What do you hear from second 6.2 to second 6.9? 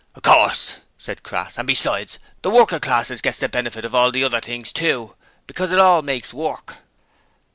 work.'